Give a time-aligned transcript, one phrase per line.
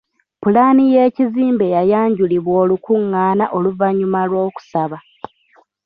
[0.41, 4.97] Pulaani y'ekizimbe yayanjulibwa olukungaana oluvannyuma lw'okusaba.